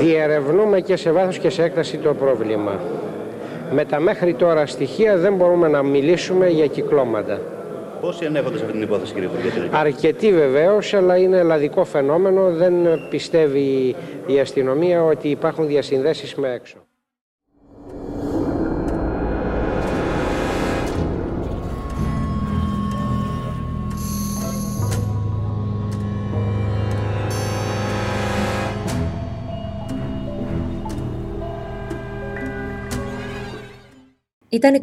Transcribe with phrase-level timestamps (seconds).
[0.00, 2.80] Διερευνούμε και σε βάθος και σε έκταση το πρόβλημα.
[3.72, 7.40] Με τα μέχρι τώρα στοιχεία δεν μπορούμε να μιλήσουμε για κυκλώματα.
[8.00, 12.50] Πόσοι ενέχονται σε αυτή την υπόθεση, κύριε Υπουργέ, Αρκετοί βεβαίως, αλλά είναι ελλαδικό φαινόμενο.
[12.50, 12.74] Δεν
[13.10, 16.87] πιστεύει η αστυνομία ότι υπάρχουν διασυνδέσεις με έξω.
[34.50, 34.74] Ήταν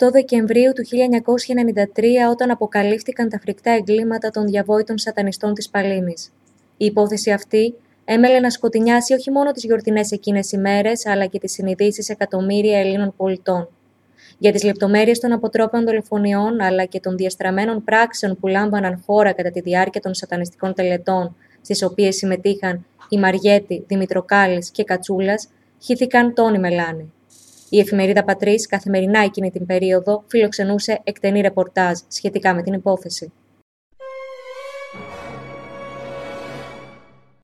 [0.00, 6.32] 28 Δεκεμβρίου του 1993 όταν αποκαλύφθηκαν τα φρικτά εγκλήματα των διαβόητων σατανιστών της Παλίνης.
[6.76, 7.74] Η υπόθεση αυτή
[8.04, 13.14] έμελε να σκοτεινιάσει όχι μόνο τις γιορτινές εκείνες ημέρες, αλλά και τις συνειδήσεις εκατομμύρια Ελλήνων
[13.16, 13.68] πολιτών.
[14.38, 19.50] Για τις λεπτομέρειες των αποτρόπων δολοφονιών, αλλά και των διαστραμμένων πράξεων που λάμβαναν χώρα κατά
[19.50, 25.48] τη διάρκεια των σατανιστικών τελετών, στις οποίες συμμετείχαν η Μαριέτη, Δημητροκάλης και Κατσούλας,
[25.82, 27.12] χύθηκαν Τόνι Μελάνη.
[27.68, 33.32] Η εφημερίδα Πατρίς καθημερινά εκείνη την περίοδο φιλοξενούσε εκτενή ρεπορτάζ σχετικά με την υπόθεση.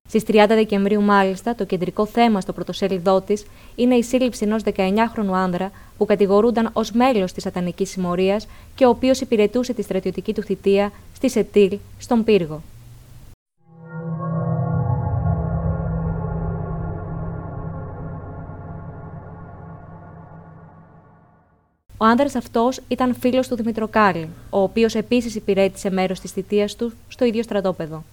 [0.08, 5.32] Στις 30 Δεκεμβρίου, μάλιστα, το κεντρικό θέμα στο πρωτοσέλιδό της είναι η σύλληψη ενός 19χρονου
[5.32, 10.42] άνδρα που κατηγορούνταν ως μέλος της Σατανικής Συμμορίας και ο οποίος υπηρετούσε τη στρατιωτική του
[10.42, 12.62] θητεία στη Σετήλ, στον Πύργο.
[22.02, 26.92] Ο άνδρα αυτός ήταν φίλος του Δημητροκάλη, ο οποίος επίσης υπηρέτησε μέρος της θητείας του
[27.08, 28.04] στο ίδιο στρατόπεδο.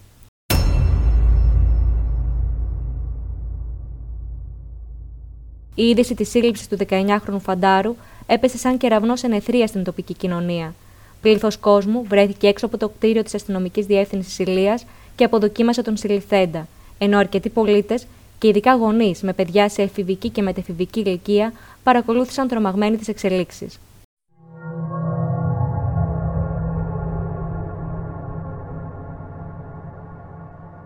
[5.75, 7.95] Η είδηση της σύλληψης του 19χρονου Φαντάρου
[8.27, 10.73] έπεσε σαν κεραυνό ενεθρία στην τοπική κοινωνία.
[11.21, 14.85] Πλήθος κόσμου βρέθηκε έξω από το κτίριο της αστυνομικής διεύθυνσης Ηλίας
[15.15, 18.07] και αποδοκίμασε τον συλληφθέντα, ενώ αρκετοί πολίτες
[18.39, 23.79] και ειδικά γονείς με παιδιά σε εφηβική και μετεφηβική ηλικία παρακολούθησαν τρομαγμένοι τις εξελίξεις.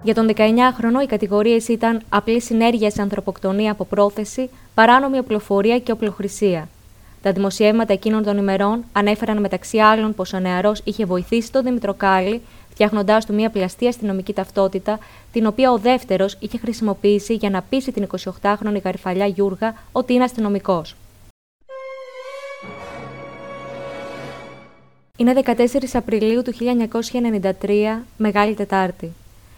[0.03, 5.91] Για τον 19χρονο, οι κατηγορίες ήταν απλή συνέργεια σε ανθρωποκτονία από πρόθεση, παράνομη οπλοφορία και
[5.91, 6.67] οπλοχρησία.
[7.21, 12.41] Τα δημοσιεύματα εκείνων των ημερών ανέφεραν μεταξύ άλλων πως ο νεαρός είχε βοηθήσει τον Δημητροκάλη,
[12.71, 14.99] φτιάχνοντάς του μια πλαστή αστυνομική ταυτότητα,
[15.31, 18.07] την οποία ο δεύτερος είχε χρησιμοποιήσει για να πείσει την
[18.41, 20.95] 28χρονη γαριφαλιά Γιούργα ότι είναι αστυνομικός.
[25.17, 25.53] Είναι 14
[25.93, 26.53] Απριλίου του
[27.61, 29.11] 1993, Μεγάλη Τετάρτη.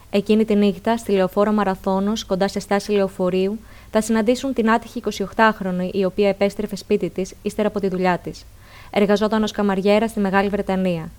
[0.09, 3.59] Εκείνη τη νύχτα, στη λεωφόρο Μαραθώνος, κοντά σε στάση λεωφορείου,
[3.91, 5.01] θα συναντήσουν την άτυχη
[5.35, 8.45] 28χρονη, η οποία επέστρεφε σπίτι της ύστερα από τη δουλειά της.
[8.91, 11.09] Εργαζόταν ως καμαριέρας στη Μεγάλη Βρετανία.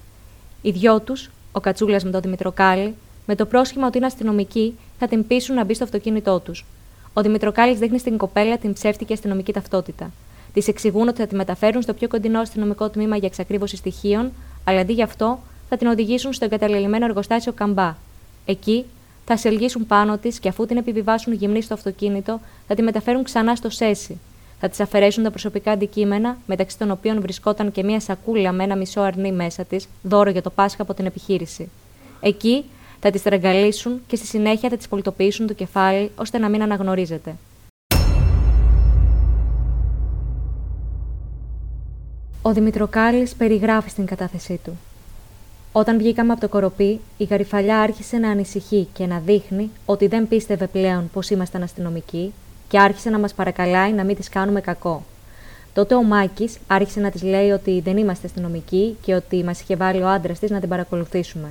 [0.63, 2.95] Οι δυο τους, ο Κατσούλας με τον Δημητροκάλη,
[3.27, 6.65] με το πρόσχημα ότι είναι αστυνομικοί, θα την πείσουν να μπει στο αυτοκίνητό τους.
[7.13, 10.11] Ο Δημητροκάλης δείχνει στην κοπέλα την ψεύτικη αστυνομική ταυτότητα.
[10.53, 14.33] Της εξηγούν ότι θα τη μεταφέρουν στο πιο κοντινό αστυνομικό τμήμα για εξακρίβωση στοιχείων,
[14.65, 15.39] αλλά αντί γι' αυτό
[15.69, 17.97] θα την οδηγήσουν στο εγκαταλελειμμένο εργοστάσιο Καμπά.
[18.45, 18.85] Εκεί
[19.25, 19.51] θα σε
[19.87, 24.19] πάνω της και αφού την επιβιβάσουν γυμνή στο αυτοκίνητο, θα τη μεταφέρουν ξανά στο ΣΕΣΙ.
[24.67, 28.77] Θα τη αφαιρέσουν τα προσωπικά αντικείμενα, μεταξύ των οποίων βρισκόταν και μία σακούλα με ένα
[28.77, 31.69] μισό αρνί μέσα της, δώρο για το Πάσχα από την επιχείρηση.
[32.21, 32.65] Εκεί
[33.01, 37.35] θα τη στραγγαλίσουν και στη συνέχεια θα τη πολιτοποιήσουν το κεφάλι ώστε να μην αναγνωρίζεται.
[42.43, 44.79] Ο Δημητροκάλης περιγράφει στην κατάθεσή του.
[45.73, 50.29] Όταν βγήκαμε από το κοροπή, η γαριφαλιά άρχισε να ανησυχεί και να δείχνει ότι δεν
[50.29, 52.33] πίστευε πλέον πως ήμασταν αστυνομικοί
[52.69, 55.03] και άρχισε να μας παρακαλάει να μην τη κάνουμε κακό.
[55.75, 59.77] Τότε ο Μάκης άρχισε να της λέει ότι δεν είμαστε αστυνομικοί και ότι μας είχε
[59.77, 61.49] βάλει ο άντρας της να την παρακολουθήσουμε.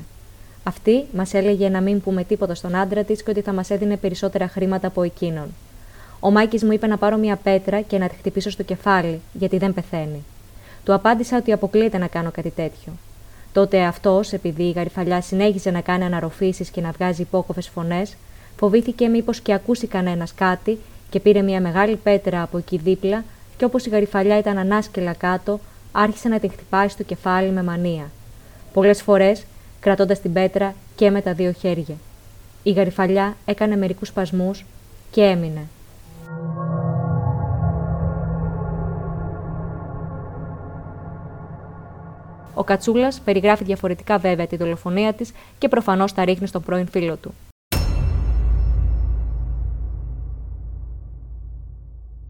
[0.64, 3.98] Αυτή μας έλεγε να μην πούμε τίποτα στον άντρα της και ότι θα μας έδινε
[3.98, 5.54] περισσότερα χρήματα από εκείνον.
[6.20, 9.58] Ο Μάκης μου είπε να πάρω μια πέτρα και να τη χτυπήσω στο κεφάλι, γιατί
[9.58, 10.24] δεν πεθαίνει.
[10.84, 12.94] Του απάντησα ότι αποκλείεται να κάνω κάτι τέτοιο.
[13.54, 18.16] Τότε αυτός, επειδή η γαριφαλιά συνέχιζε να κάνει αναρροφήσεις και να βγάζει υπόκοφες φωνές,
[18.58, 20.80] φοβήθηκε μήπως και ακούσει κανένας κάτι
[21.14, 23.24] και πήρε μια μεγάλη πέτρα από εκεί δίπλα
[23.58, 25.60] και όπως η γαριφαλιά ήταν ανάσκελα κάτω,
[25.92, 28.12] άρχισε να την χτυπάει στο κεφάλι με μανία.
[28.74, 29.46] Πολλές φορές
[29.80, 31.96] κρατώντας την πέτρα και με τα δύο χέρια.
[32.64, 34.66] Η γαριφαλιά έκανε μερικούς σπασμούς
[35.12, 35.68] και έμεινε.
[42.54, 47.16] Ο Κατσούλας περιγράφει διαφορετικά βέβαια τη δολοφονία της και προφανώς τα ρίχνει στον πρώην φίλο
[47.16, 47.34] του.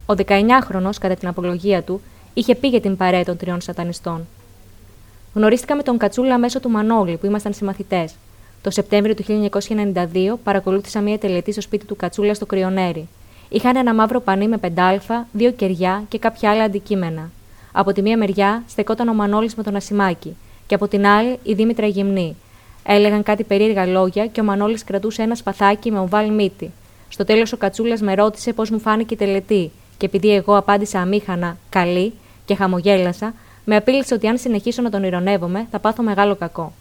[0.05, 2.01] Ο 19χρονο, κατά την απολογία του,
[2.33, 4.27] είχε πει για την παρέα των τριών σατανιστών.
[5.33, 8.15] Γνωρίστηκα με τον Κατσούλα μέσω του Μανώλη, που ήμασταν συμμαθητές.
[8.61, 13.07] Το Σεπτέμβριο του 1992 παρακολούθησα μία τελετή στο σπίτι του Κατσούλα στο Κρυονέρι.
[13.49, 17.29] Είχαν ένα μαύρο πανί με πεντάλφα, δύο κεριά και κάποια άλλα αντικείμενα.
[17.71, 20.35] Από τη μία μεριά στεκόταν ο Μανώλης με τον Ασημάκη,
[20.67, 22.35] και από την άλλη η Δήμητρα Γυμνή.
[22.85, 26.71] Έλεγαν κάτι περίεργα λόγια και ο Μανώλης κρατούσε ένα σπαθάκι με οβάλ μύτη.
[27.09, 29.71] Στο τέλος ο Κατσούλας με ρώτησε πώς μου φάνηκε η τελετή,
[30.03, 32.13] και επειδή εγώ απάντησα αμήχανα καλή
[32.45, 33.33] και χαμογέλασα,
[33.65, 36.73] με απείλησε ότι αν συνεχίσω να τον ηρωνεύομαι θα πάθω μεγάλο κακό.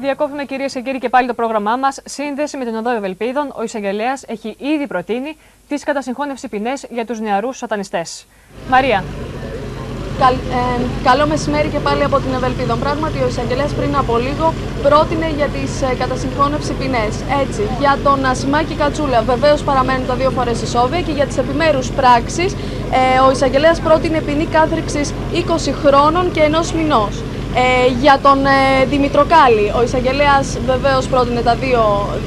[0.00, 2.00] Διακόπτουμε κυρίες και κύριοι και πάλι το πρόγραμμά μας.
[2.04, 5.36] Σύνδεση με την Οδό Ευελπίδων, ο εισαγγελέας έχει ήδη προτείνει
[5.68, 8.26] τι κατασυγχώνευση ποινές για τους νεαρούς σατανιστές.
[8.70, 9.04] Μαρία.
[10.18, 12.78] Καλ, ε, καλό μεσημέρι και πάλι από την Ευελπίδων.
[12.78, 17.14] Πράγματι, ο εισαγγελέας πριν από λίγο πρότεινε για τις ε, κατασυγχώνευση ποινές.
[17.42, 21.86] Έτσι, για τον Ασημάκη Κατσούλα βεβαίως παραμένουν τα δύο φορές ισόβια και για τις επιμέρους
[21.90, 22.50] πράξεις
[22.98, 27.14] ε, ο εισαγγελέας πρότεινε ποινή κάθριξης 20 χρόνων και ενός μηνός.
[27.56, 31.82] Ε, για τον ε, Δημητροκάλη, ο εισαγγελέας βεβαίως πρότεινε τα δύο,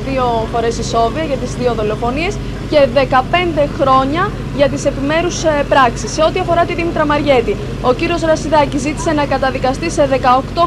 [0.07, 2.37] δύο φορές ισόβια για τις δύο δολοφονίες
[2.69, 6.11] και 15 χρόνια για τις επιμέρους ε, πράξεις.
[6.11, 10.17] Σε ό,τι αφορά τη Δήμητρα Μαριέτη, ο κύριος Ρασιδάκης ζήτησε να καταδικαστεί σε 18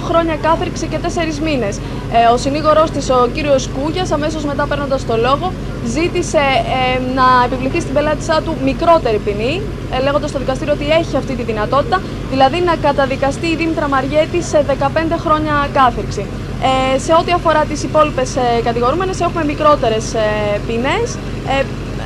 [0.08, 1.06] χρόνια κάθριξη και 4
[1.44, 1.76] μήνες.
[2.12, 5.52] Ε, ο συνήγορός της, ο κύριος Κούγιας, αμέσως μετά παίρνοντας το λόγο,
[5.86, 9.62] ζήτησε ε, να επιβληθεί στην πελάτησά του μικρότερη ποινή,
[9.98, 14.42] ε, λέγοντας στο δικαστήριο ότι έχει αυτή τη δυνατότητα, δηλαδή να καταδικαστεί η Δήμητρα Μαριέτη
[14.42, 16.26] σε 15 χρόνια κάθριξη.
[16.62, 20.20] Ε, σε ό,τι αφορά τις υπόλοιπες ε, κατηγορούμενες έχουμε μικρότερες ε,
[20.66, 21.16] ποινές.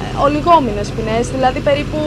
[0.04, 1.98] Ε, ολιγόμινες ποινές, δηλαδή περίπου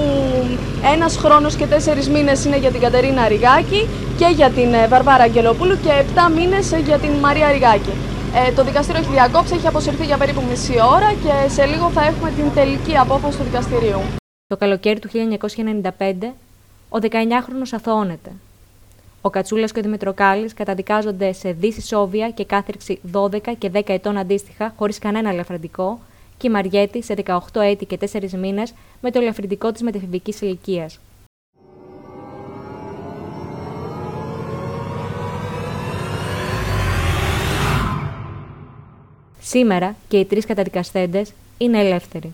[0.93, 5.23] ένας χρόνος και τέσσερις μήνες είναι για την Κατερίνα Ριγάκη και για την ε, Βαρβάρα
[5.23, 7.93] Αγγελοπούλου και επτά μήνες για την Μαρία Ριγάκη.
[8.35, 12.01] Ε, το δικαστήριο έχει διακόψει, έχει αποσυρθεί για περίπου μισή ώρα και σε λίγο θα
[12.05, 14.01] έχουμε την τελική απόφαση του δικαστηρίου.
[14.47, 16.33] Το καλοκαίρι του 1995,
[16.89, 18.31] ο 19χρονος αθωώνεται.
[19.21, 24.17] Ο Κατσούλας και ο Δημητροκάλης καταδικάζονται σε δύση σόβια και κάθριξη 12 και 10 ετών
[24.17, 25.99] αντίστοιχα, χωρίς κανένα ελαφραντικό,
[26.37, 30.99] και η Μαριέτη σε 18 έτη και 4 μήνες με το ελαφρυντικό της μετεφηβικής ηλικίας.
[39.39, 42.33] Σήμερα και οι τρεις καταδικαστέντες είναι ελεύθεροι.